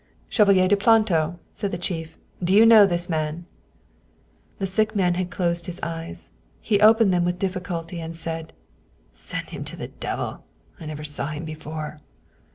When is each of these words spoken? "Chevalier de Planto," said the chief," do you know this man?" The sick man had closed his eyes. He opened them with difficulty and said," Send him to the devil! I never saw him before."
"Chevalier 0.35 0.67
de 0.67 0.75
Planto," 0.75 1.37
said 1.53 1.69
the 1.69 1.77
chief," 1.77 2.17
do 2.43 2.53
you 2.55 2.65
know 2.65 2.87
this 2.87 3.07
man?" 3.07 3.45
The 4.57 4.65
sick 4.65 4.95
man 4.95 5.13
had 5.13 5.29
closed 5.29 5.67
his 5.67 5.79
eyes. 5.83 6.31
He 6.59 6.81
opened 6.81 7.13
them 7.13 7.23
with 7.23 7.37
difficulty 7.37 8.01
and 8.01 8.15
said," 8.15 8.51
Send 9.11 9.49
him 9.49 9.63
to 9.65 9.75
the 9.77 9.89
devil! 9.89 10.43
I 10.79 10.87
never 10.87 11.03
saw 11.03 11.27
him 11.27 11.45
before." 11.45 11.99